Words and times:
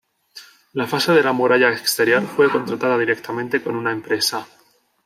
La 0.73 0.87
fase 0.87 1.11
de 1.11 1.21
la 1.21 1.31
muralla 1.31 1.69
exterior, 1.71 2.23
fue 2.23 2.49
contratada 2.49 2.97
directamente 2.97 3.61
con 3.61 3.75
una 3.75 3.91
empresa. 3.91 4.47